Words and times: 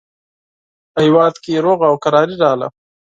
په 0.93 0.99
هېواد 1.05 1.35
کې 1.43 1.53
سوله 1.65 1.85
او 1.89 1.95
کراري 2.03 2.35
راغله. 2.43 2.67